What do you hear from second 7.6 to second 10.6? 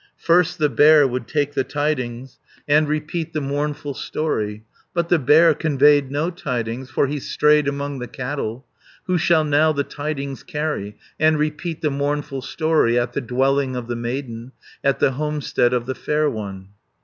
among the cattle. 380 Who shall now the tidings